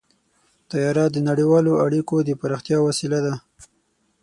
[0.69, 3.33] طیاره د نړیوالو اړیکو د پراختیا وسیله ده.